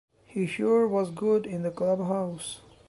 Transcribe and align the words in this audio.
He 0.25 0.47
sure 0.47 0.87
was 0.87 1.11
good 1.11 1.45
in 1.45 1.61
the 1.61 1.69
clubhouse. 1.69 2.61